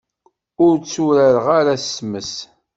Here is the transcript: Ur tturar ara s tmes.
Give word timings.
Ur 0.65 0.75
tturar 0.77 1.45
ara 1.59 1.73
s 1.77 1.85
tmes. 1.97 2.33